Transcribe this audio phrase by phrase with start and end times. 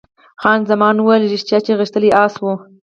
[0.41, 2.53] خان زمان وویل، ریښتیا چې غښتلی اس وو.